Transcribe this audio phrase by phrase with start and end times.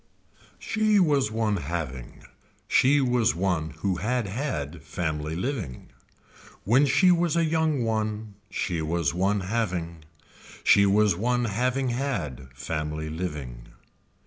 [0.57, 2.23] She was one having,
[2.67, 5.91] she was one who had had family living.
[6.63, 10.03] When she was a young one she was one having,
[10.63, 13.67] she was one having had family living.